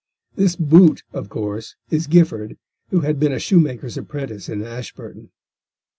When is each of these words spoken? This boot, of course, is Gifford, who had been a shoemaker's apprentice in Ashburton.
This 0.35 0.55
boot, 0.55 1.03
of 1.13 1.29
course, 1.29 1.75
is 1.91 2.07
Gifford, 2.07 2.57
who 2.89 3.01
had 3.01 3.19
been 3.19 3.31
a 3.33 3.37
shoemaker's 3.37 3.97
apprentice 3.97 4.49
in 4.49 4.63
Ashburton. 4.63 5.29